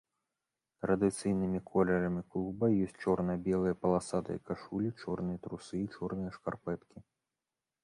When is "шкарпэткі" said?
6.41-6.97